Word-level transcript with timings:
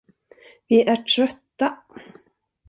Vi 0.69 0.87
är 0.89 0.95
trötta. 0.95 1.77